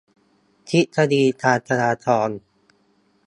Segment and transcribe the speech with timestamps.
[0.69, 2.29] ทฤษฎีการจราจร